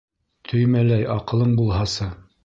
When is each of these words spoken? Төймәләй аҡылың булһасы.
Төймәләй 0.51 1.05
аҡылың 1.15 1.51
булһасы. 1.59 2.09